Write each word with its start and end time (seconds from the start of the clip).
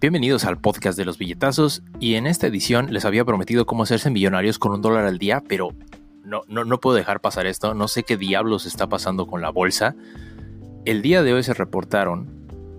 Bienvenidos 0.00 0.44
al 0.44 0.60
podcast 0.60 0.96
de 0.96 1.04
los 1.04 1.18
billetazos 1.18 1.82
y 1.98 2.14
en 2.14 2.28
esta 2.28 2.46
edición 2.46 2.92
les 2.92 3.04
había 3.04 3.24
prometido 3.24 3.66
cómo 3.66 3.82
hacerse 3.82 4.10
millonarios 4.10 4.60
con 4.60 4.70
un 4.70 4.80
dólar 4.80 5.06
al 5.06 5.18
día, 5.18 5.42
pero 5.48 5.70
no, 6.22 6.42
no, 6.46 6.64
no 6.64 6.78
puedo 6.78 6.94
dejar 6.96 7.20
pasar 7.20 7.46
esto, 7.46 7.74
no 7.74 7.88
sé 7.88 8.04
qué 8.04 8.16
diablos 8.16 8.64
está 8.64 8.88
pasando 8.88 9.26
con 9.26 9.42
la 9.42 9.50
bolsa. 9.50 9.96
El 10.84 11.02
día 11.02 11.24
de 11.24 11.34
hoy 11.34 11.42
se 11.42 11.52
reportaron, 11.52 12.28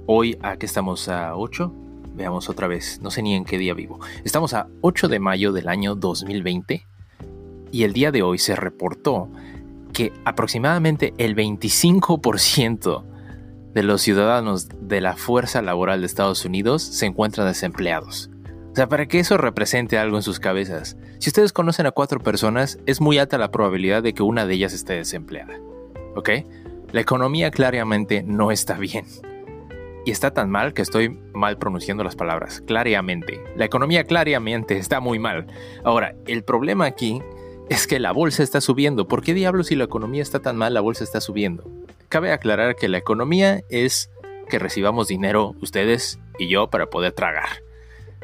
hoy 0.05 0.37
a 0.41 0.55
que 0.55 0.65
estamos 0.65 1.09
a 1.09 1.35
8, 1.35 1.73
veamos 2.15 2.47
otra 2.47 2.67
vez, 2.67 3.01
no 3.01 3.11
sé 3.11 3.21
ni 3.21 3.35
en 3.35 3.43
qué 3.43 3.57
día 3.57 3.73
vivo, 3.73 3.99
estamos 4.23 4.53
a 4.53 4.69
8 4.79 5.09
de 5.09 5.19
mayo 5.19 5.51
del 5.51 5.67
año 5.67 5.95
2020 5.95 6.87
y 7.73 7.83
el 7.83 7.91
día 7.91 8.13
de 8.13 8.21
hoy 8.21 8.37
se 8.37 8.55
reportó 8.55 9.27
que 9.91 10.13
aproximadamente 10.23 11.13
el 11.17 11.35
25% 11.35 13.03
de 13.73 13.83
los 13.83 14.01
ciudadanos 14.01 14.67
de 14.81 15.01
la 15.01 15.15
fuerza 15.15 15.61
laboral 15.61 16.01
de 16.01 16.07
Estados 16.07 16.45
Unidos 16.45 16.81
se 16.81 17.05
encuentran 17.05 17.47
desempleados. 17.47 18.29
O 18.71 18.75
sea, 18.75 18.87
para 18.87 19.07
que 19.07 19.19
eso 19.19 19.37
represente 19.37 19.97
algo 19.97 20.17
en 20.17 20.23
sus 20.23 20.39
cabezas. 20.39 20.97
Si 21.19 21.29
ustedes 21.29 21.53
conocen 21.53 21.85
a 21.85 21.91
cuatro 21.91 22.19
personas, 22.19 22.79
es 22.85 23.01
muy 23.01 23.17
alta 23.17 23.37
la 23.37 23.51
probabilidad 23.51 24.03
de 24.03 24.13
que 24.13 24.23
una 24.23 24.45
de 24.45 24.53
ellas 24.53 24.73
esté 24.73 24.93
desempleada. 24.93 25.59
¿Ok? 26.15 26.29
La 26.91 27.01
economía 27.01 27.51
claramente 27.51 28.23
no 28.23 28.51
está 28.51 28.75
bien. 28.75 29.05
Y 30.05 30.11
está 30.11 30.31
tan 30.31 30.49
mal 30.49 30.73
que 30.73 30.81
estoy 30.81 31.19
mal 31.33 31.57
pronunciando 31.57 32.03
las 32.03 32.15
palabras. 32.15 32.61
Claramente. 32.61 33.43
La 33.55 33.65
economía 33.65 34.05
claramente 34.05 34.77
está 34.77 34.99
muy 34.99 35.19
mal. 35.19 35.47
Ahora, 35.83 36.15
el 36.25 36.43
problema 36.43 36.85
aquí 36.85 37.21
es 37.69 37.85
que 37.85 37.99
la 37.99 38.11
bolsa 38.11 38.43
está 38.43 38.61
subiendo. 38.61 39.07
¿Por 39.07 39.21
qué 39.21 39.33
diablos 39.33 39.67
si 39.67 39.75
la 39.75 39.83
economía 39.83 40.21
está 40.21 40.39
tan 40.39 40.57
mal, 40.57 40.73
la 40.73 40.81
bolsa 40.81 41.03
está 41.03 41.21
subiendo? 41.21 41.78
Cabe 42.09 42.31
aclarar 42.31 42.75
que 42.75 42.89
la 42.89 42.97
economía 42.97 43.61
es 43.69 44.09
que 44.49 44.57
recibamos 44.57 45.07
dinero 45.07 45.53
ustedes 45.61 46.19
y 46.39 46.49
yo 46.49 46.71
para 46.71 46.89
poder 46.89 47.11
tragar. 47.11 47.49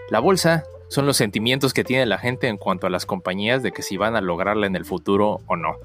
La 0.10 0.20
bolsa 0.20 0.64
son 0.90 1.06
los 1.06 1.18
sentimientos 1.18 1.72
que 1.72 1.84
tiene 1.84 2.08
la 2.08 2.18
gente 2.18 2.48
en 2.48 2.58
cuanto 2.58 2.88
a 2.88 2.90
las 2.90 3.06
compañías 3.06 3.62
de 3.62 3.72
que 3.72 3.84
si 3.84 3.96
van 3.98 4.16
a 4.16 4.22
lograrla 4.22 4.66
en 4.66 4.76
el 4.76 4.86
futuro 4.86 5.42
o 5.46 5.56
no. 5.56 5.76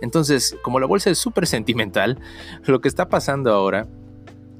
Entonces, 0.00 0.56
como 0.62 0.80
la 0.80 0.86
bolsa 0.86 1.10
es 1.10 1.18
súper 1.18 1.46
sentimental, 1.46 2.18
lo 2.64 2.80
que 2.80 2.88
está 2.88 3.10
pasando 3.10 3.52
ahora 3.52 3.86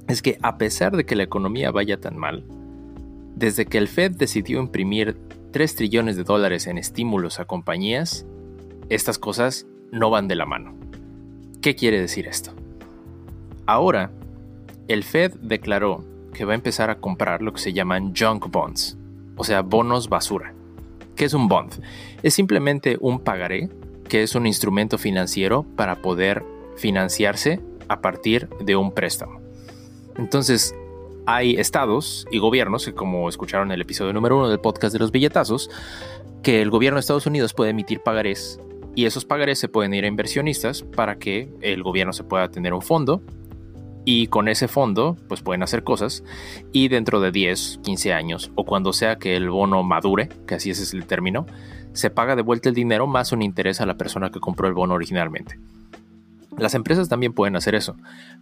es 0.07 0.21
que 0.21 0.37
a 0.43 0.59
pesar 0.59 0.95
de 0.95 1.03
que 1.03 1.15
la 1.15 1.23
economía 1.23 1.71
vaya 1.71 1.99
tan 1.99 2.17
mal, 2.17 2.45
desde 3.35 3.65
que 3.65 3.79
el 3.79 3.87
Fed 3.87 4.11
decidió 4.11 4.59
imprimir 4.59 5.17
3 5.51 5.75
trillones 5.75 6.17
de 6.17 6.23
dólares 6.23 6.67
en 6.67 6.77
estímulos 6.77 7.39
a 7.39 7.45
compañías, 7.45 8.27
estas 8.89 9.17
cosas 9.17 9.65
no 9.91 10.11
van 10.11 10.27
de 10.27 10.35
la 10.35 10.45
mano. 10.45 10.75
¿Qué 11.63 11.75
quiere 11.75 11.99
decir 11.99 12.27
esto? 12.27 12.60
Ahora, 13.65 14.11
el 14.87 15.03
Fed 15.03 15.33
declaró 15.41 16.03
que 16.33 16.45
va 16.45 16.53
a 16.53 16.55
empezar 16.55 16.89
a 16.89 16.99
comprar 16.99 17.41
lo 17.41 17.53
que 17.53 17.61
se 17.61 17.73
llaman 17.73 18.13
junk 18.15 18.49
bonds, 18.49 18.97
o 19.35 19.43
sea, 19.43 19.61
bonos 19.61 20.09
basura. 20.09 20.53
¿Qué 21.15 21.25
es 21.25 21.33
un 21.33 21.47
bond? 21.47 21.81
Es 22.23 22.33
simplemente 22.33 22.97
un 22.99 23.19
pagaré, 23.19 23.69
que 24.07 24.23
es 24.23 24.35
un 24.35 24.47
instrumento 24.47 24.97
financiero 24.97 25.63
para 25.75 26.01
poder 26.01 26.43
financiarse 26.77 27.61
a 27.87 28.01
partir 28.01 28.49
de 28.63 28.75
un 28.75 28.91
préstamo. 28.91 29.39
Entonces, 30.17 30.75
hay 31.25 31.55
estados 31.55 32.25
y 32.31 32.39
gobiernos, 32.39 32.89
como 32.95 33.29
escucharon 33.29 33.69
en 33.69 33.75
el 33.75 33.81
episodio 33.81 34.13
número 34.13 34.37
uno 34.37 34.49
del 34.49 34.59
podcast 34.59 34.93
de 34.93 34.99
los 34.99 35.11
billetazos, 35.11 35.69
que 36.43 36.61
el 36.61 36.69
gobierno 36.69 36.95
de 36.95 37.01
Estados 37.01 37.27
Unidos 37.27 37.53
puede 37.53 37.71
emitir 37.71 38.01
pagarés 38.01 38.59
y 38.95 39.05
esos 39.05 39.25
pagarés 39.25 39.59
se 39.59 39.69
pueden 39.69 39.93
ir 39.93 40.03
a 40.03 40.07
inversionistas 40.07 40.83
para 40.83 41.17
que 41.17 41.49
el 41.61 41.83
gobierno 41.83 42.13
se 42.13 42.23
pueda 42.23 42.49
tener 42.49 42.73
un 42.73 42.81
fondo 42.81 43.21
y 44.05 44.27
con 44.27 44.47
ese 44.47 44.67
fondo 44.67 45.17
pues 45.27 45.41
pueden 45.41 45.63
hacer 45.63 45.83
cosas 45.83 46.23
y 46.71 46.87
dentro 46.87 47.19
de 47.19 47.31
10, 47.31 47.79
15 47.83 48.13
años 48.13 48.51
o 48.55 48.65
cuando 48.65 48.93
sea 48.93 49.17
que 49.17 49.35
el 49.35 49.49
bono 49.49 49.83
madure, 49.83 50.29
que 50.47 50.55
así 50.55 50.71
es 50.71 50.93
el 50.93 51.05
término, 51.05 51.45
se 51.93 52.09
paga 52.09 52.35
de 52.35 52.41
vuelta 52.41 52.69
el 52.69 52.75
dinero 52.75 53.07
más 53.07 53.31
un 53.31 53.41
interés 53.41 53.81
a 53.81 53.85
la 53.85 53.97
persona 53.97 54.31
que 54.31 54.39
compró 54.39 54.67
el 54.67 54.73
bono 54.73 54.93
originalmente. 54.93 55.59
Las 56.57 56.73
empresas 56.73 57.09
también 57.09 57.33
pueden 57.33 57.55
hacer 57.55 57.75
eso, 57.75 57.95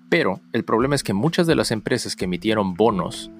pero 0.09 0.39
el 0.53 0.63
problema 0.63 0.95
es 0.95 1.03
que 1.03 1.13
muchas 1.13 1.47
de 1.47 1.55
las 1.55 1.71
empresas 1.71 2.15
que 2.15 2.25
emitieron 2.25 2.73
bonos 2.73 3.31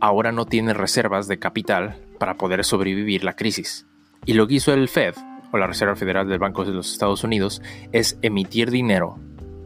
ahora 0.00 0.32
no 0.32 0.46
tienen 0.46 0.74
reservas 0.74 1.28
de 1.28 1.38
capital 1.38 1.96
para 2.18 2.34
poder 2.34 2.64
sobrevivir 2.64 3.24
la 3.24 3.36
crisis. 3.36 3.86
Y 4.26 4.34
lo 4.34 4.46
que 4.46 4.54
hizo 4.54 4.72
el 4.72 4.88
Fed, 4.88 5.14
o 5.52 5.58
la 5.58 5.66
Reserva 5.66 5.94
Federal 5.94 6.28
del 6.28 6.38
Banco 6.38 6.64
de 6.64 6.72
los 6.72 6.92
Estados 6.92 7.22
Unidos, 7.22 7.62
es 7.92 8.18
emitir 8.22 8.70
dinero 8.70 9.18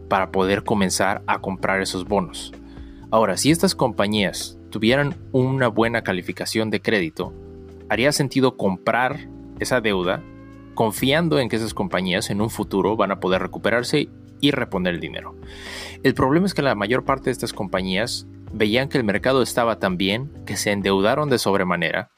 para 0.09 0.31
poder 0.31 0.65
comenzar 0.65 1.23
a 1.27 1.41
comprar 1.41 1.81
esos 1.81 2.07
bonos. 2.07 2.53
Ahora, 3.11 3.37
si 3.37 3.51
estas 3.51 3.75
compañías 3.75 4.59
tuvieran 4.71 5.15
una 5.33 5.69
buena 5.69 6.03
calificación 6.03 6.71
de 6.71 6.83
crédito, 6.83 7.33
haría 7.89 8.13
sentido 8.13 8.57
comprar 8.57 9.29
esa 9.59 9.81
deuda 9.81 10.23
confiando 10.75 11.39
en 11.39 11.49
que 11.49 11.57
esas 11.57 11.75
compañías 11.75 12.31
en 12.31 12.41
un 12.41 12.51
futuro 12.51 12.97
van 12.97 13.11
a 13.11 13.21
poder 13.21 13.43
recuperarse 13.43 14.09
y 14.41 14.51
reponer 14.51 14.95
el 14.95 15.01
dinero. 15.01 15.35
El 16.03 16.15
problema 16.15 16.47
es 16.47 16.55
que 16.55 16.63
la 16.63 16.75
mayor 16.75 17.05
parte 17.05 17.25
de 17.25 17.33
estas 17.33 17.53
compañías 17.53 18.27
veían 18.53 18.89
que 18.89 18.99
el 18.99 19.05
mercado 19.05 19.43
estaba 19.43 19.79
tan 19.79 19.97
bien 19.97 20.31
que 20.45 20.57
se 20.57 20.73
endeudaron 20.73 21.31
de 21.31 21.39
sobremanera, 21.39 22.11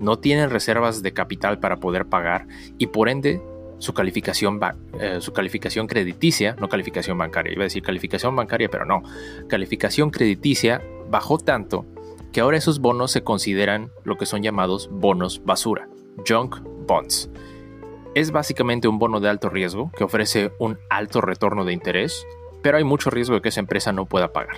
no 0.00 0.18
tienen 0.18 0.50
reservas 0.50 1.02
de 1.02 1.12
capital 1.12 1.58
para 1.58 1.76
poder 1.76 2.06
pagar 2.06 2.46
y 2.78 2.86
por 2.86 3.08
ende 3.08 3.42
su 3.78 3.94
calificación, 3.94 4.60
eh, 5.00 5.18
su 5.20 5.32
calificación 5.32 5.86
crediticia, 5.86 6.56
no 6.60 6.68
calificación 6.68 7.16
bancaria, 7.16 7.52
iba 7.52 7.62
a 7.62 7.64
decir 7.64 7.82
calificación 7.82 8.34
bancaria, 8.34 8.68
pero 8.68 8.84
no, 8.84 9.02
calificación 9.48 10.10
crediticia 10.10 10.82
bajó 11.08 11.38
tanto 11.38 11.86
que 12.32 12.40
ahora 12.40 12.56
esos 12.58 12.80
bonos 12.80 13.10
se 13.10 13.22
consideran 13.22 13.90
lo 14.04 14.16
que 14.16 14.26
son 14.26 14.42
llamados 14.42 14.88
bonos 14.90 15.44
basura, 15.44 15.88
junk 16.26 16.56
bonds. 16.86 17.30
Es 18.14 18.32
básicamente 18.32 18.88
un 18.88 18.98
bono 18.98 19.20
de 19.20 19.28
alto 19.28 19.48
riesgo 19.48 19.90
que 19.96 20.04
ofrece 20.04 20.52
un 20.58 20.78
alto 20.90 21.20
retorno 21.20 21.64
de 21.64 21.72
interés, 21.72 22.26
pero 22.62 22.78
hay 22.78 22.84
mucho 22.84 23.10
riesgo 23.10 23.34
de 23.34 23.42
que 23.42 23.50
esa 23.50 23.60
empresa 23.60 23.92
no 23.92 24.06
pueda 24.06 24.32
pagar. 24.32 24.56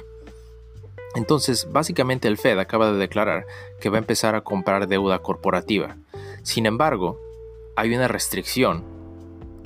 Entonces, 1.15 1.69
básicamente 1.71 2.29
el 2.29 2.39
Fed 2.39 2.59
acaba 2.59 2.93
de 2.93 2.99
declarar 2.99 3.47
que 3.81 3.91
va 3.91 3.97
a 3.97 4.01
empezar 4.01 4.35
a 4.35 4.43
comprar 4.43 4.87
deuda 4.87 5.19
corporativa. 5.19 5.97
Sin 6.43 6.67
embargo, 6.67 7.21
hay 7.77 7.95
una 7.95 8.09
restricción 8.09 9.00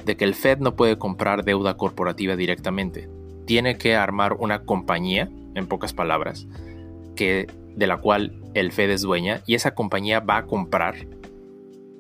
de 0.05 0.17
que 0.17 0.25
el 0.25 0.35
Fed 0.35 0.59
no 0.59 0.75
puede 0.75 0.99
comprar 0.99 1.45
deuda 1.45 1.77
corporativa 1.77 2.37
directamente. 2.37 3.09
Tiene 3.47 3.77
que 3.77 3.97
armar 3.97 4.35
una 4.35 4.65
compañía, 4.65 5.29
en 5.55 5.67
pocas 5.67 5.93
palabras, 5.93 6.47
que, 7.17 7.47
de 7.77 7.87
la 7.87 7.99
cual 7.99 8.41
el 8.55 8.73
Fed 8.73 8.91
es 8.91 9.03
dueña 9.03 9.43
y 9.47 9.55
esa 9.55 9.75
compañía 9.75 10.21
va 10.21 10.39
a 10.39 10.47
comprar 10.47 10.95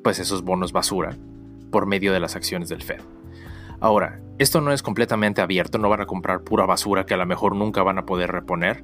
pues 0.02 0.18
esos 0.18 0.42
bonos 0.42 0.72
basura 0.72 1.16
por 1.70 1.86
medio 1.86 2.12
de 2.12 2.20
las 2.20 2.36
acciones 2.36 2.68
del 2.68 2.82
Fed. 2.82 3.00
Ahora, 3.80 4.20
esto 4.38 4.60
no 4.60 4.72
es 4.72 4.82
completamente 4.82 5.40
abierto, 5.40 5.78
no 5.78 5.88
van 5.88 6.00
a 6.00 6.06
comprar 6.06 6.42
pura 6.42 6.66
basura 6.66 7.06
que 7.06 7.14
a 7.14 7.16
lo 7.16 7.26
mejor 7.26 7.56
nunca 7.56 7.82
van 7.82 7.98
a 7.98 8.06
poder 8.06 8.30
reponer, 8.30 8.82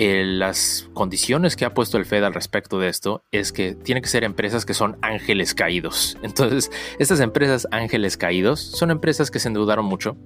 eh, 0.00 0.22
las 0.24 0.88
condiciones 0.94 1.56
que 1.56 1.64
ha 1.64 1.74
puesto 1.74 1.98
el 1.98 2.04
Fed 2.04 2.22
al 2.22 2.32
respecto 2.32 2.78
de 2.78 2.88
esto 2.88 3.24
es 3.32 3.50
que 3.50 3.74
tienen 3.74 4.00
que 4.00 4.08
ser 4.08 4.22
empresas 4.22 4.64
que 4.64 4.72
son 4.72 4.96
ángeles 5.02 5.56
caídos. 5.56 6.16
Entonces, 6.22 6.70
estas 7.00 7.18
empresas 7.18 7.66
ángeles 7.72 8.16
caídos 8.16 8.60
son 8.60 8.92
empresas 8.92 9.32
que 9.32 9.40
se 9.40 9.48
endeudaron 9.48 9.84
mucho, 9.84 10.16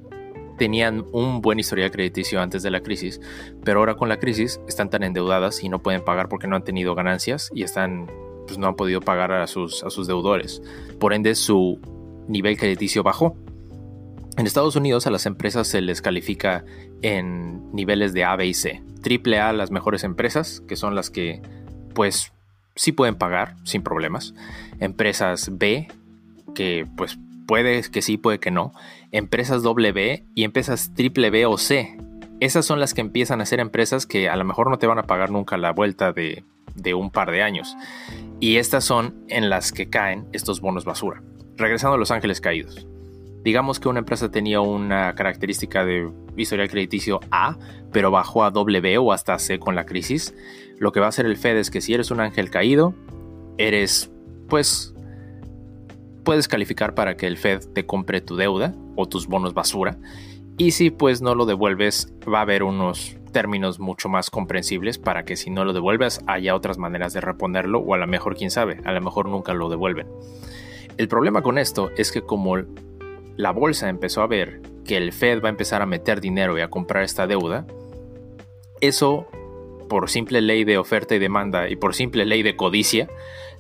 tenían 0.59 1.07
un 1.13 1.41
buen 1.41 1.59
historial 1.59 1.91
crediticio 1.91 2.43
antes 2.43 2.63
de 2.63 2.71
la 2.71 2.83
crisis, 2.83 3.19
pero 3.65 3.79
ahora 3.79 3.95
con 3.95 4.11
la 4.11 4.19
crisis 4.19 4.61
están 4.69 4.91
tan 4.91 5.05
endeudadas 5.05 5.65
y 5.65 5.71
no 5.71 5.83
pueden 5.83 6.05
pagar 6.05 6.29
porque 6.29 6.49
no 6.49 6.57
han 6.57 6.65
tenido 6.65 6.95
ganancias 6.95 7.51
y 7.55 7.63
están, 7.63 8.11
pues 8.47 8.59
no 8.59 8.67
han 8.67 8.77
podido 8.77 9.01
pagar 9.01 9.33
a 9.33 9.47
sus, 9.47 9.83
a 9.85 9.89
sus 9.89 10.07
deudores. 10.07 10.61
Por 11.01 11.15
ende, 11.15 11.35
su 11.35 11.81
nivel 12.29 12.59
crediticio 12.59 13.03
bajó. 13.03 13.39
En 14.43 14.47
Estados 14.49 14.75
Unidos 14.75 15.07
a 15.07 15.13
las 15.13 15.27
empresas 15.27 15.69
se 15.69 15.81
les 15.81 16.03
califica 16.03 16.65
en 17.01 17.73
niveles 17.73 18.13
de 18.13 18.25
A, 18.25 18.35
B 18.35 18.49
y 18.49 18.55
C. 18.55 18.83
Triple 19.01 19.39
A 19.39 19.53
las 19.53 19.71
mejores 19.71 20.03
empresas, 20.03 20.61
que 20.67 20.75
son 20.75 20.97
las 20.97 21.11
que 21.11 21.41
pues 21.95 22.33
sí 22.75 22.91
pueden 22.91 23.15
pagar 23.15 23.55
sin 23.63 23.85
problemas. 23.85 24.35
Empresas 24.81 25.49
B, 25.53 25.87
que 26.57 26.89
pues 26.97 27.21
puede 27.47 27.89
que 27.89 28.03
sí, 28.03 28.17
puede 28.17 28.41
que 28.41 28.51
no. 28.51 28.73
Empresas 29.13 29.63
B 29.63 30.25
y 30.35 30.43
empresas 30.43 30.91
triple 30.93 31.31
B 31.31 31.47
o 31.47 31.57
C. 31.57 31.97
Esas 32.41 32.67
son 32.67 32.81
las 32.81 32.95
que 32.95 33.01
empiezan 33.01 33.41
a 33.41 33.47
ser 33.47 33.61
empresas 33.61 34.07
que 34.07 34.29
a 34.29 34.35
lo 34.35 34.45
mejor 34.45 34.71
no 34.71 34.79
te 34.81 34.89
van 34.89 34.99
a 34.99 35.05
pagar 35.05 35.31
nunca 35.31 35.57
la 35.57 35.71
vuelta 35.71 36.13
de, 36.13 36.43
de 36.75 36.95
un 36.95 37.13
par 37.13 37.31
de 37.31 37.45
años. 37.45 37.77
Y 38.41 38.57
estas 38.57 38.83
son 38.83 39.15
en 39.29 39.51
las 39.51 39.71
que 39.71 39.89
caen 39.89 40.27
estos 40.33 40.61
bonos 40.61 40.85
basura. 40.85 41.23
Regresando 41.57 41.95
a 41.95 41.99
Los 41.99 42.11
Ángeles 42.11 42.41
Caídos 42.41 42.89
digamos 43.45 43.81
que 43.81 43.89
una 43.89 44.01
empresa 44.01 44.31
tenía 44.31 44.61
una 44.61 45.15
característica 45.15 45.85
de 45.85 46.11
historial 46.37 46.69
crediticio 46.69 47.21
A, 47.31 47.59
pero 47.93 48.11
bajó 48.11 48.45
a 48.45 48.51
W 48.51 48.99
o 48.99 49.13
hasta 49.13 49.39
C 49.39 49.59
con 49.59 49.75
la 49.75 49.87
crisis, 49.87 50.35
lo 50.79 50.93
que 50.93 51.01
va 51.01 51.07
a 51.07 51.09
hacer 51.11 51.27
el 51.27 51.37
Fed 51.37 51.57
es 51.57 51.71
que 51.71 51.81
si 51.81 51.95
eres 51.95 52.11
un 52.11 52.21
ángel 52.21 52.51
caído, 52.51 52.95
eres, 53.59 54.11
pues, 54.49 54.95
puedes 56.25 56.49
calificar 56.49 56.95
para 56.95 57.17
que 57.17 57.27
el 57.27 57.37
Fed 57.37 57.61
te 57.73 57.87
compre 57.87 58.21
tu 58.21 58.37
deuda 58.37 58.75
o 58.97 59.09
tus 59.09 59.27
bonos 59.27 59.55
basura. 59.55 59.99
Y 60.59 60.73
si 60.73 60.91
pues 60.91 61.23
no 61.23 61.35
lo 61.35 61.47
devuelves, 61.47 62.13
va 62.33 62.39
a 62.39 62.43
haber 62.43 62.63
unos 62.63 63.17
términos 63.33 63.81
mucho 63.81 64.09
más 64.09 64.31
comprensibles 64.31 64.99
para 64.99 65.25
que 65.25 65.37
si 65.37 65.51
no 65.51 65.65
lo 65.65 65.73
devuelves 65.73 66.21
haya 66.27 66.55
otras 66.55 66.79
maneras 66.79 67.15
de 67.15 67.23
reponerlo 67.23 67.81
o 67.81 67.95
a 67.95 67.99
lo 67.99 68.07
mejor 68.07 68.37
quién 68.37 68.51
sabe, 68.51 68.81
a 68.85 68.93
lo 68.93 69.01
mejor 69.01 69.29
nunca 69.29 69.55
lo 69.55 69.71
devuelven. 69.71 70.07
El 70.99 71.09
problema 71.09 71.43
con 71.43 71.59
esto 71.59 71.91
es 71.97 72.13
que 72.13 72.21
como 72.21 72.57
la 73.37 73.51
bolsa 73.51 73.89
empezó 73.89 74.23
a 74.23 74.27
ver 74.27 74.61
que 74.85 74.97
el 74.97 75.13
Fed 75.13 75.43
va 75.43 75.49
a 75.49 75.51
empezar 75.51 75.83
a 75.83 75.87
meter 75.87 76.21
dinero 76.21 76.59
y 76.59 76.61
a 76.61 76.71
comprar 76.71 77.05
esta 77.05 77.27
deuda, 77.27 77.67
eso 78.81 79.27
por 79.89 80.09
simple 80.09 80.41
ley 80.41 80.65
de 80.65 80.79
oferta 80.79 81.15
y 81.15 81.19
demanda 81.19 81.69
y 81.69 81.77
por 81.77 81.95
simple 81.95 82.25
ley 82.25 82.43
de 82.43 82.57
codicia, 82.57 83.09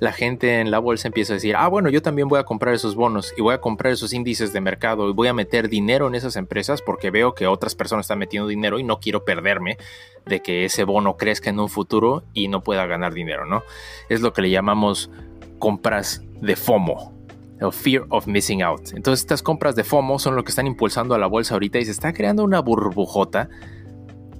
la 0.00 0.12
gente 0.12 0.60
en 0.60 0.70
la 0.70 0.78
bolsa 0.78 1.06
empieza 1.06 1.34
a 1.34 1.34
decir, 1.34 1.54
ah, 1.56 1.68
bueno, 1.68 1.90
yo 1.90 2.02
también 2.02 2.26
voy 2.26 2.40
a 2.40 2.44
comprar 2.44 2.74
esos 2.74 2.94
bonos 2.94 3.32
y 3.36 3.42
voy 3.42 3.54
a 3.54 3.60
comprar 3.60 3.92
esos 3.92 4.12
índices 4.12 4.52
de 4.52 4.60
mercado 4.60 5.08
y 5.08 5.12
voy 5.12 5.28
a 5.28 5.34
meter 5.34 5.68
dinero 5.68 6.08
en 6.08 6.14
esas 6.14 6.36
empresas 6.36 6.82
porque 6.82 7.10
veo 7.10 7.34
que 7.34 7.46
otras 7.46 7.74
personas 7.74 8.06
están 8.06 8.18
metiendo 8.18 8.48
dinero 8.48 8.78
y 8.78 8.82
no 8.82 8.98
quiero 8.98 9.24
perderme 9.24 9.76
de 10.26 10.40
que 10.40 10.64
ese 10.64 10.84
bono 10.84 11.16
crezca 11.16 11.50
en 11.50 11.60
un 11.60 11.68
futuro 11.68 12.24
y 12.34 12.48
no 12.48 12.64
pueda 12.64 12.86
ganar 12.86 13.12
dinero, 13.12 13.46
¿no? 13.46 13.62
Es 14.08 14.22
lo 14.22 14.32
que 14.32 14.42
le 14.42 14.50
llamamos 14.50 15.10
compras 15.58 16.22
de 16.40 16.56
FOMO, 16.56 17.12
el 17.62 17.72
fear 17.72 18.04
of 18.08 18.26
missing 18.26 18.62
out. 18.62 18.92
Entonces 18.94 19.20
estas 19.20 19.42
compras 19.42 19.76
de 19.76 19.84
FOMO 19.84 20.18
son 20.18 20.36
lo 20.36 20.44
que 20.44 20.50
están 20.50 20.66
impulsando 20.66 21.14
a 21.14 21.18
la 21.18 21.26
bolsa 21.26 21.54
ahorita 21.54 21.78
y 21.78 21.84
se 21.84 21.92
está 21.92 22.12
creando 22.12 22.44
una 22.44 22.60
burbujota 22.60 23.48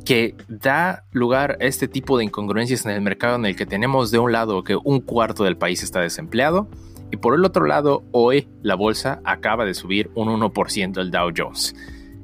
que 0.04 0.34
da 0.48 1.04
lugar 1.12 1.58
a 1.60 1.64
este 1.64 1.86
tipo 1.86 2.18
de 2.18 2.24
incongruencias 2.24 2.84
en 2.84 2.90
el 2.90 3.00
mercado 3.00 3.36
en 3.36 3.46
el 3.46 3.54
que 3.54 3.66
tenemos 3.66 4.10
de 4.10 4.18
un 4.18 4.32
lado 4.32 4.64
que 4.64 4.76
un 4.76 5.00
cuarto 5.00 5.44
del 5.44 5.56
país 5.56 5.82
está 5.82 6.00
desempleado 6.00 6.68
y 7.12 7.18
por 7.18 7.34
el 7.34 7.44
otro 7.44 7.66
lado 7.66 8.02
hoy 8.10 8.48
la 8.62 8.74
bolsa 8.74 9.20
acaba 9.24 9.64
de 9.64 9.74
subir 9.74 10.10
un 10.14 10.28
1% 10.28 11.00
el 11.00 11.10
Dow 11.10 11.30
Jones. 11.36 11.76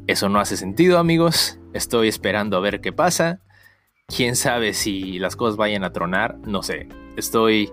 Eso 0.08 0.28
no 0.28 0.40
hace 0.40 0.56
sentido 0.56 0.98
amigos, 0.98 1.60
estoy 1.74 2.08
esperando 2.08 2.56
a 2.56 2.60
ver 2.60 2.80
qué 2.80 2.92
pasa. 2.92 3.40
Quién 4.06 4.36
sabe 4.36 4.72
si 4.72 5.18
las 5.18 5.36
cosas 5.36 5.58
vayan 5.58 5.84
a 5.84 5.92
tronar, 5.92 6.38
no 6.38 6.62
sé. 6.62 6.88
Estoy 7.18 7.70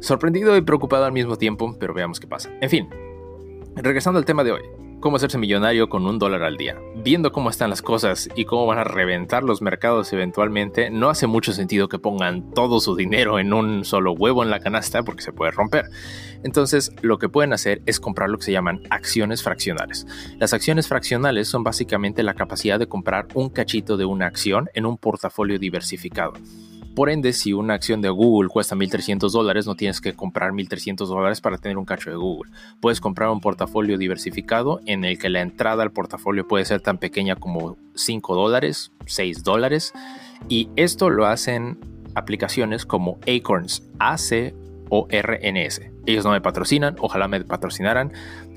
sorprendido 0.00 0.56
y 0.56 0.62
preocupado 0.62 1.04
al 1.04 1.12
mismo 1.12 1.36
tiempo, 1.36 1.76
pero 1.78 1.94
veamos 1.94 2.20
qué 2.20 2.26
pasa. 2.26 2.50
En 2.60 2.70
fin, 2.70 2.88
regresando 3.76 4.18
al 4.18 4.24
tema 4.24 4.44
de 4.44 4.52
hoy 4.52 4.62
cómo 5.00 5.16
hacerse 5.16 5.38
millonario 5.38 5.88
con 5.88 6.06
un 6.06 6.18
dólar 6.18 6.42
al 6.42 6.56
día. 6.56 6.76
Viendo 6.94 7.32
cómo 7.32 7.50
están 7.50 7.70
las 7.70 7.82
cosas 7.82 8.28
y 8.36 8.44
cómo 8.44 8.66
van 8.66 8.78
a 8.78 8.84
reventar 8.84 9.42
los 9.42 9.62
mercados 9.62 10.12
eventualmente, 10.12 10.90
no 10.90 11.08
hace 11.08 11.26
mucho 11.26 11.52
sentido 11.52 11.88
que 11.88 11.98
pongan 11.98 12.50
todo 12.52 12.80
su 12.80 12.94
dinero 12.94 13.38
en 13.38 13.52
un 13.52 13.84
solo 13.84 14.12
huevo 14.12 14.42
en 14.42 14.50
la 14.50 14.60
canasta 14.60 15.02
porque 15.02 15.22
se 15.22 15.32
puede 15.32 15.52
romper. 15.52 15.86
Entonces, 16.42 16.92
lo 17.02 17.18
que 17.18 17.28
pueden 17.28 17.52
hacer 17.52 17.82
es 17.86 17.98
comprar 17.98 18.30
lo 18.30 18.38
que 18.38 18.44
se 18.44 18.52
llaman 18.52 18.82
acciones 18.90 19.42
fraccionales. 19.42 20.06
Las 20.38 20.52
acciones 20.52 20.86
fraccionales 20.86 21.48
son 21.48 21.64
básicamente 21.64 22.22
la 22.22 22.34
capacidad 22.34 22.78
de 22.78 22.86
comprar 22.86 23.26
un 23.34 23.48
cachito 23.48 23.96
de 23.96 24.04
una 24.04 24.26
acción 24.26 24.68
en 24.74 24.86
un 24.86 24.98
portafolio 24.98 25.58
diversificado. 25.58 26.34
Por 26.94 27.08
ende, 27.08 27.32
si 27.32 27.52
una 27.52 27.74
acción 27.74 28.00
de 28.02 28.08
Google 28.08 28.48
cuesta 28.48 28.74
1.300 28.74 29.30
dólares, 29.30 29.66
no 29.66 29.76
tienes 29.76 30.00
que 30.00 30.14
comprar 30.14 30.52
1.300 30.52 31.06
dólares 31.06 31.40
para 31.40 31.58
tener 31.58 31.78
un 31.78 31.84
cacho 31.84 32.10
de 32.10 32.16
Google. 32.16 32.50
Puedes 32.80 33.00
comprar 33.00 33.30
un 33.30 33.40
portafolio 33.40 33.96
diversificado 33.96 34.80
en 34.86 35.04
el 35.04 35.18
que 35.18 35.28
la 35.28 35.40
entrada 35.40 35.82
al 35.82 35.92
portafolio 35.92 36.48
puede 36.48 36.64
ser 36.64 36.80
tan 36.80 36.98
pequeña 36.98 37.36
como 37.36 37.76
5 37.94 38.34
dólares, 38.34 38.92
6 39.06 39.44
dólares. 39.44 39.92
Y 40.48 40.68
esto 40.76 41.10
lo 41.10 41.26
hacen 41.26 41.78
aplicaciones 42.14 42.86
como 42.86 43.18
Acorns, 43.26 43.84
A-C-O-R-N-S. 43.98 45.92
Ellos 46.06 46.24
no 46.24 46.32
me 46.32 46.40
patrocinan, 46.40 46.96
ojalá 46.98 47.28
me 47.28 47.40
patrocinaran. 47.44 48.12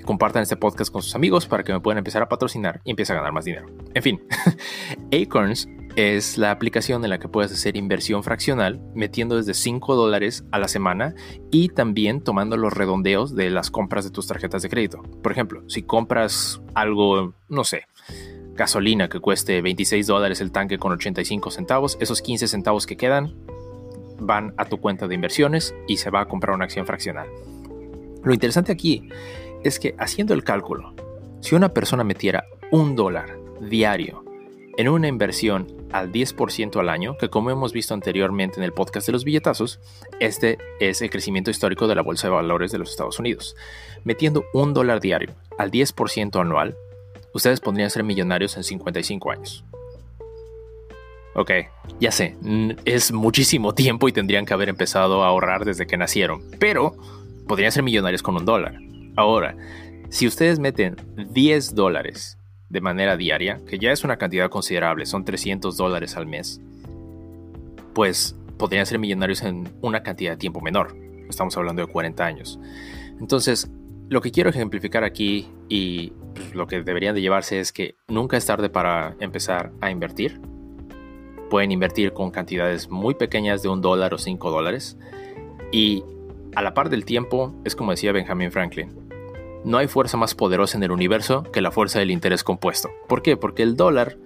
Compartan 0.05 0.41
este 0.41 0.57
podcast 0.57 0.91
con 0.91 1.01
sus 1.01 1.15
amigos 1.15 1.45
para 1.45 1.63
que 1.63 1.71
me 1.71 1.79
puedan 1.79 1.99
empezar 1.99 2.21
a 2.23 2.29
patrocinar 2.29 2.81
y 2.83 2.89
empiece 2.89 3.13
a 3.13 3.15
ganar 3.15 3.31
más 3.31 3.45
dinero. 3.45 3.67
En 3.93 4.01
fin, 4.01 4.21
Acorns 5.13 5.67
es 5.95 6.37
la 6.37 6.51
aplicación 6.51 7.03
en 7.03 7.09
la 7.09 7.19
que 7.19 7.27
puedes 7.27 7.51
hacer 7.51 7.77
inversión 7.77 8.23
fraccional 8.23 8.81
metiendo 8.95 9.35
desde 9.37 9.53
5 9.53 9.95
dólares 9.95 10.43
a 10.51 10.57
la 10.57 10.67
semana 10.67 11.13
y 11.51 11.69
también 11.69 12.21
tomando 12.21 12.57
los 12.57 12.73
redondeos 12.73 13.35
de 13.35 13.49
las 13.51 13.69
compras 13.69 14.03
de 14.03 14.11
tus 14.11 14.27
tarjetas 14.27 14.63
de 14.63 14.69
crédito. 14.69 15.03
Por 15.21 15.31
ejemplo, 15.31 15.63
si 15.67 15.83
compras 15.83 16.61
algo, 16.73 17.35
no 17.47 17.63
sé, 17.63 17.83
gasolina 18.55 19.07
que 19.07 19.19
cueste 19.19 19.61
26 19.61 20.07
dólares 20.07 20.41
el 20.41 20.51
tanque 20.51 20.79
con 20.79 20.93
85 20.93 21.51
centavos, 21.51 21.97
esos 21.99 22.21
15 22.21 22.47
centavos 22.47 22.87
que 22.87 22.97
quedan 22.97 23.35
van 24.19 24.53
a 24.57 24.65
tu 24.65 24.79
cuenta 24.79 25.07
de 25.07 25.15
inversiones 25.15 25.75
y 25.87 25.97
se 25.97 26.09
va 26.09 26.21
a 26.21 26.27
comprar 26.27 26.55
una 26.55 26.65
acción 26.65 26.87
fraccional. 26.87 27.27
Lo 28.23 28.33
interesante 28.33 28.71
aquí 28.71 29.09
es 29.63 29.79
que 29.79 29.95
haciendo 29.99 30.33
el 30.33 30.43
cálculo, 30.43 30.95
si 31.41 31.55
una 31.55 31.73
persona 31.73 32.03
metiera 32.03 32.45
un 32.71 32.95
dólar 32.95 33.37
diario 33.61 34.23
en 34.77 34.89
una 34.89 35.07
inversión 35.07 35.82
al 35.93 36.11
10% 36.11 36.79
al 36.79 36.89
año, 36.89 37.17
que 37.17 37.29
como 37.29 37.51
hemos 37.51 37.71
visto 37.71 37.93
anteriormente 37.93 38.57
en 38.57 38.63
el 38.63 38.73
podcast 38.73 39.07
de 39.07 39.13
los 39.13 39.23
billetazos, 39.23 39.79
este 40.19 40.57
es 40.79 41.01
el 41.01 41.09
crecimiento 41.09 41.51
histórico 41.51 41.87
de 41.87 41.95
la 41.95 42.01
Bolsa 42.01 42.27
de 42.27 42.33
Valores 42.33 42.71
de 42.71 42.79
los 42.79 42.89
Estados 42.89 43.19
Unidos. 43.19 43.55
Metiendo 44.03 44.43
un 44.53 44.73
dólar 44.73 44.99
diario 44.99 45.33
al 45.57 45.71
10% 45.71 46.41
anual, 46.41 46.75
ustedes 47.33 47.59
podrían 47.59 47.89
ser 47.89 48.03
millonarios 48.03 48.57
en 48.57 48.63
55 48.63 49.31
años. 49.31 49.63
Ok, 51.35 51.51
ya 51.99 52.11
sé, 52.11 52.35
es 52.85 53.11
muchísimo 53.11 53.73
tiempo 53.73 54.07
y 54.07 54.11
tendrían 54.11 54.45
que 54.45 54.53
haber 54.53 54.69
empezado 54.69 55.23
a 55.23 55.27
ahorrar 55.27 55.65
desde 55.65 55.87
que 55.87 55.97
nacieron, 55.97 56.43
pero 56.59 56.95
podrían 57.47 57.71
ser 57.71 57.83
millonarios 57.83 58.21
con 58.21 58.35
un 58.35 58.45
dólar. 58.45 58.75
Ahora, 59.15 59.55
si 60.09 60.27
ustedes 60.27 60.59
meten 60.59 60.95
10 61.31 61.73
dólares 61.73 62.37
de 62.69 62.81
manera 62.81 63.17
diaria, 63.17 63.61
que 63.67 63.79
ya 63.79 63.91
es 63.91 64.03
una 64.03 64.17
cantidad 64.17 64.49
considerable, 64.49 65.05
son 65.05 65.25
300 65.25 65.77
dólares 65.77 66.17
al 66.17 66.25
mes, 66.25 66.61
pues 67.93 68.35
podrían 68.57 68.85
ser 68.85 68.99
millonarios 68.99 69.41
en 69.43 69.69
una 69.81 70.03
cantidad 70.03 70.31
de 70.31 70.37
tiempo 70.37 70.61
menor. 70.61 70.95
Estamos 71.29 71.55
hablando 71.57 71.85
de 71.85 71.91
40 71.91 72.25
años. 72.25 72.59
Entonces, 73.19 73.69
lo 74.09 74.21
que 74.21 74.31
quiero 74.31 74.49
ejemplificar 74.49 75.03
aquí 75.03 75.47
y 75.69 76.11
pues, 76.35 76.53
lo 76.55 76.67
que 76.67 76.81
deberían 76.81 77.15
de 77.15 77.21
llevarse 77.21 77.59
es 77.59 77.71
que 77.71 77.95
nunca 78.07 78.37
es 78.37 78.45
tarde 78.45 78.69
para 78.69 79.15
empezar 79.19 79.71
a 79.81 79.91
invertir. 79.91 80.39
Pueden 81.49 81.71
invertir 81.71 82.13
con 82.13 82.31
cantidades 82.31 82.89
muy 82.89 83.15
pequeñas 83.15 83.61
de 83.61 83.69
un 83.69 83.81
dólar 83.81 84.13
o 84.13 84.17
cinco 84.17 84.49
dólares. 84.49 84.97
Y 85.71 86.03
a 86.55 86.61
la 86.61 86.73
par 86.73 86.89
del 86.89 87.05
tiempo, 87.05 87.53
es 87.65 87.75
como 87.75 87.91
decía 87.91 88.11
Benjamin 88.11 88.51
Franklin, 88.51 88.91
no 89.65 89.77
hay 89.77 89.87
fuerza 89.87 90.17
más 90.17 90.35
poderosa 90.35 90.77
en 90.77 90.83
el 90.83 90.91
universo 90.91 91.43
que 91.43 91.61
la 91.61 91.71
fuerza 91.71 91.99
del 91.99 92.11
interés 92.11 92.43
compuesto. 92.43 92.89
¿Por 93.07 93.21
qué? 93.21 93.37
Porque 93.37 93.63
el 93.63 93.75
dólar, 93.75 94.17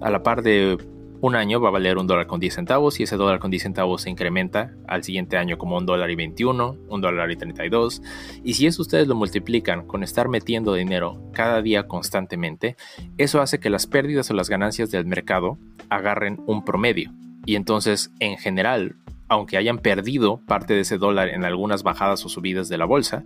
a 0.00 0.10
la 0.10 0.22
par 0.22 0.42
de 0.42 0.78
un 1.20 1.36
año, 1.36 1.60
va 1.60 1.68
a 1.68 1.72
valer 1.72 1.98
un 1.98 2.06
dólar 2.06 2.26
con 2.26 2.40
10 2.40 2.54
centavos 2.54 2.98
y 2.98 3.04
ese 3.04 3.16
dólar 3.16 3.38
con 3.38 3.50
10 3.50 3.62
centavos 3.62 4.02
se 4.02 4.10
incrementa 4.10 4.74
al 4.88 5.04
siguiente 5.04 5.36
año 5.36 5.56
como 5.56 5.76
un 5.76 5.86
dólar 5.86 6.10
y 6.10 6.16
21, 6.16 6.76
un 6.88 7.00
dólar 7.00 7.30
y 7.30 7.36
32. 7.36 8.02
Y 8.42 8.54
si 8.54 8.66
eso 8.66 8.82
ustedes 8.82 9.06
lo 9.06 9.14
multiplican 9.14 9.86
con 9.86 10.02
estar 10.02 10.28
metiendo 10.28 10.74
dinero 10.74 11.22
cada 11.32 11.62
día 11.62 11.86
constantemente, 11.86 12.76
eso 13.18 13.40
hace 13.40 13.60
que 13.60 13.70
las 13.70 13.86
pérdidas 13.86 14.30
o 14.30 14.34
las 14.34 14.50
ganancias 14.50 14.90
del 14.90 15.06
mercado 15.06 15.58
agarren 15.88 16.42
un 16.46 16.64
promedio. 16.64 17.12
Y 17.46 17.56
entonces, 17.56 18.10
en 18.20 18.36
general, 18.38 18.96
aunque 19.32 19.56
hayan 19.56 19.78
perdido 19.78 20.42
parte 20.46 20.74
de 20.74 20.80
ese 20.80 20.98
dólar 20.98 21.30
en 21.30 21.44
algunas 21.44 21.82
bajadas 21.82 22.24
o 22.26 22.28
subidas 22.28 22.68
de 22.68 22.76
la 22.76 22.84
bolsa, 22.84 23.24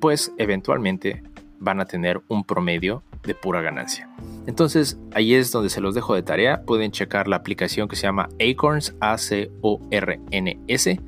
pues 0.00 0.32
eventualmente 0.38 1.22
van 1.58 1.80
a 1.80 1.84
tener 1.84 2.22
un 2.28 2.44
promedio 2.44 3.02
de 3.22 3.34
pura 3.34 3.60
ganancia. 3.60 4.08
Entonces 4.46 4.98
ahí 5.12 5.34
es 5.34 5.52
donde 5.52 5.68
se 5.68 5.82
los 5.82 5.94
dejo 5.94 6.14
de 6.14 6.22
tarea. 6.22 6.62
Pueden 6.62 6.90
checar 6.90 7.28
la 7.28 7.36
aplicación 7.36 7.86
que 7.86 7.96
se 7.96 8.04
llama 8.04 8.30
Acorns, 8.40 8.96
A-C-O-R-N-S, 9.00 11.00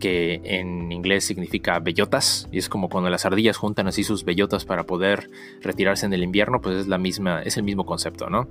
que 0.00 0.40
en 0.44 0.90
inglés 0.90 1.24
significa 1.24 1.78
bellotas. 1.78 2.48
Y 2.50 2.58
es 2.58 2.68
como 2.68 2.88
cuando 2.88 3.10
las 3.10 3.24
ardillas 3.24 3.56
juntan 3.56 3.86
así 3.86 4.02
sus 4.02 4.24
bellotas 4.24 4.64
para 4.64 4.84
poder 4.84 5.30
retirarse 5.62 6.04
en 6.04 6.12
el 6.12 6.24
invierno, 6.24 6.60
pues 6.60 6.78
es, 6.78 6.88
la 6.88 6.98
misma, 6.98 7.42
es 7.42 7.56
el 7.56 7.62
mismo 7.62 7.86
concepto, 7.86 8.28
¿no? 8.28 8.48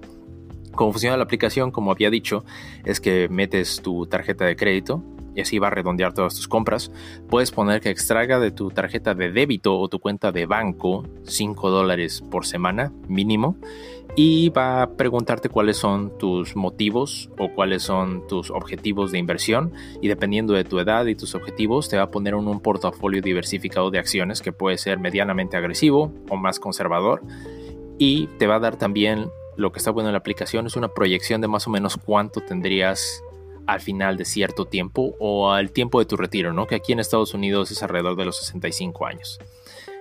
Cómo 0.74 0.94
funciona 0.94 1.18
la 1.18 1.24
aplicación, 1.24 1.70
como 1.70 1.92
había 1.92 2.10
dicho, 2.10 2.46
es 2.86 3.02
que 3.02 3.28
metes 3.30 3.82
tu 3.84 4.08
tarjeta 4.08 4.46
de 4.46 4.56
crédito 4.56 5.04
y 5.36 5.42
así 5.42 5.60
va 5.60 5.68
a 5.68 5.72
redondear 5.72 6.14
todas 6.14 6.36
tus 6.36 6.48
compras. 6.48 6.92
Puedes 7.30 7.52
poner 7.52 7.82
que 7.82 7.90
extraiga 7.90 8.40
de 8.40 8.52
tu 8.52 8.70
tarjeta 8.72 9.14
de 9.14 9.32
débito 9.32 9.78
o 9.78 9.88
tu 9.88 10.00
cuenta 10.00 10.32
de 10.32 10.46
banco 10.46 11.06
5 11.24 11.70
dólares 11.70 12.24
por 12.30 12.46
semana 12.46 12.92
mínimo 13.08 13.58
y 14.16 14.50
va 14.50 14.84
a 14.84 14.92
preguntarte 14.92 15.50
cuáles 15.50 15.78
son 15.78 16.18
tus 16.18 16.56
motivos 16.56 17.30
o 17.40 17.50
cuáles 17.50 17.84
son 17.84 18.28
tus 18.28 18.52
objetivos 18.52 19.12
de 19.12 19.18
inversión 19.18 19.74
y 20.02 20.08
dependiendo 20.08 20.54
de 20.54 20.64
tu 20.64 20.80
edad 20.80 21.06
y 21.08 21.16
tus 21.16 21.34
objetivos 21.34 21.90
te 21.90 21.98
va 21.98 22.04
a 22.04 22.12
poner 22.12 22.36
en 22.36 22.48
un 22.48 22.60
portafolio 22.60 23.22
diversificado 23.22 23.90
de 23.90 23.98
acciones 23.98 24.42
que 24.42 24.52
puede 24.52 24.78
ser 24.78 25.00
medianamente 25.00 25.58
agresivo 25.58 26.12
o 26.30 26.36
más 26.36 26.60
conservador 26.60 27.22
y 27.98 28.28
te 28.38 28.46
va 28.46 28.56
a 28.56 28.60
dar 28.60 28.76
también 28.78 29.32
lo 29.56 29.72
que 29.72 29.80
está 29.80 29.92
bueno 29.92 30.10
en 30.10 30.14
la 30.14 30.20
aplicación 30.20 30.68
es 30.68 30.76
una 30.76 30.90
proyección 30.90 31.42
de 31.42 31.48
más 31.48 31.68
o 31.68 31.70
menos 31.72 31.98
cuánto 31.98 32.42
tendrías 32.42 33.23
al 33.68 33.82
final 33.82 34.18
de 34.18 34.26
cierto 34.26 34.66
tiempo 34.66 35.16
o 35.20 35.52
al 35.52 35.72
tiempo 35.72 36.00
de 36.00 36.06
tu 36.06 36.18
retiro, 36.18 36.54
¿no? 36.54 36.68
Que 36.68 36.76
aquí 36.76 36.94
en 36.94 37.00
Estados 37.00 37.34
Unidos 37.34 37.72
es 37.72 37.82
alrededor 37.84 38.16
de 38.16 38.26
los 38.26 38.38
65 38.38 39.06
años. 39.06 39.40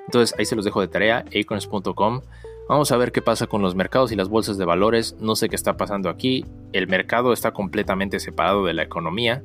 Entonces 0.07 0.39
ahí 0.39 0.45
se 0.45 0.57
los 0.57 0.65
dejo 0.65 0.81
de 0.81 0.89
tarea, 0.89 1.25
acorns.com. 1.35 2.23
Vamos 2.69 2.93
a 2.93 2.97
ver 2.97 3.13
qué 3.13 3.23
pasa 3.23 3.47
con 3.47 3.63
los 3.63 3.75
mercados 3.75 4.13
y 4.13 4.17
las 4.17 4.29
bolsas 4.29 4.57
de 4.57 4.65
valores. 4.65 5.17
No 5.21 5.37
sé 5.37 5.49
qué 5.49 5.57
está 5.57 5.77
pasando 5.77 6.09
aquí. 6.09 6.45
El 6.73 6.87
mercado 6.87 7.33
está 7.33 7.53
completamente 7.53 8.21
separado 8.21 8.65
de 8.65 8.75
la 8.75 8.83
economía. 8.83 9.43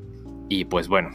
Y 0.50 0.66
pues 0.66 0.88
bueno, 0.88 1.10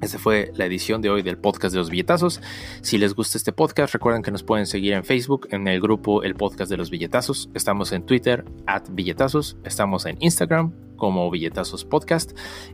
esta 0.00 0.18
fue 0.18 0.50
la 0.54 0.64
edición 0.64 1.02
de 1.02 1.10
hoy 1.10 1.22
del 1.22 1.36
podcast 1.36 1.74
de 1.74 1.78
los 1.78 1.90
billetazos. 1.90 2.40
Si 2.80 2.96
les 2.96 3.14
gusta 3.14 3.36
este 3.36 3.52
podcast, 3.52 3.92
recuerden 3.92 4.22
que 4.22 4.30
nos 4.30 4.42
pueden 4.42 4.66
seguir 4.66 4.94
en 4.94 5.04
Facebook, 5.04 5.48
en 5.50 5.68
el 5.68 5.78
grupo 5.80 6.22
El 6.22 6.34
Podcast 6.34 6.70
de 6.70 6.78
los 6.78 6.88
Billetazos. 6.88 7.50
Estamos 7.52 7.92
en 7.92 8.06
Twitter, 8.06 8.44
at 8.66 8.84
billetazos. 8.90 9.58
Estamos 9.62 10.06
en 10.06 10.16
Instagram 10.20 10.72
como 10.96 11.30
Billetazos 11.30 11.84
Podcast. 11.84 12.32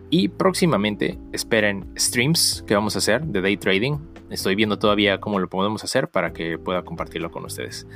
Y 0.09 0.29
próximamente 0.29 1.19
esperen 1.33 1.87
streams 1.99 2.63
que 2.65 2.75
vamos 2.77 2.95
a 2.95 2.99
hacer 2.99 3.25
de 3.25 3.41
day 3.41 3.57
trading. 3.57 3.99
Estoy 4.31 4.55
viendo 4.55 4.79
todavía 4.79 5.19
cómo 5.19 5.41
lo 5.41 5.49
podemos 5.49 5.83
hacer 5.83 6.09
para 6.09 6.33
que 6.33 6.59
pueda 6.59 6.85
compartirlo 6.85 7.33
con 7.33 7.45
ustedes. 7.45 7.89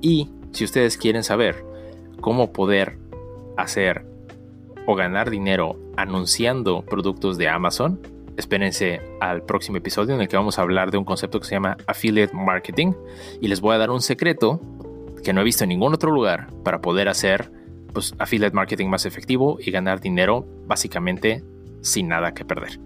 Y 0.00 0.30
si 0.52 0.64
ustedes 0.64 0.96
quieren 0.96 1.24
saber 1.24 1.62
cómo 2.22 2.54
poder 2.54 2.98
hacer 3.58 4.06
o 4.86 4.94
ganar 4.94 5.28
dinero 5.28 5.78
anunciando 5.96 6.82
productos 6.86 7.36
de 7.36 7.48
Amazon, 7.48 8.00
espérense 8.36 9.00
al 9.20 9.42
próximo 9.42 9.76
episodio 9.78 10.14
en 10.14 10.20
el 10.20 10.28
que 10.28 10.36
vamos 10.36 10.58
a 10.58 10.62
hablar 10.62 10.90
de 10.90 10.98
un 10.98 11.04
concepto 11.04 11.40
que 11.40 11.46
se 11.46 11.54
llama 11.54 11.76
affiliate 11.86 12.34
marketing 12.34 12.92
y 13.40 13.48
les 13.48 13.60
voy 13.60 13.74
a 13.74 13.78
dar 13.78 13.90
un 13.90 14.00
secreto 14.00 14.60
que 15.22 15.32
no 15.32 15.40
he 15.40 15.44
visto 15.44 15.64
en 15.64 15.68
ningún 15.68 15.94
otro 15.94 16.10
lugar 16.10 16.48
para 16.64 16.80
poder 16.80 17.08
hacer 17.08 17.50
pues, 17.92 18.14
affiliate 18.18 18.54
marketing 18.54 18.88
más 18.88 19.06
efectivo 19.06 19.58
y 19.60 19.70
ganar 19.70 20.00
dinero 20.00 20.46
básicamente 20.66 21.44
sin 21.82 22.08
nada 22.08 22.32
que 22.34 22.44
perder. 22.44 22.80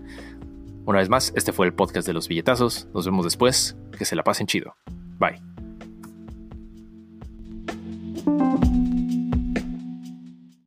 Una 0.87 1.01
vez 1.01 1.09
más, 1.09 1.33
este 1.35 1.53
fue 1.53 1.67
el 1.67 1.75
podcast 1.75 2.07
de 2.07 2.15
los 2.15 2.29
billetazos. 2.29 2.89
Nos 2.95 3.05
vemos 3.07 3.25
después. 3.25 3.77
Que 3.99 4.05
se 4.05 4.15
la 4.15 4.23
pasen 4.23 4.47
chido. 4.47 4.77
Bye. 5.19 5.43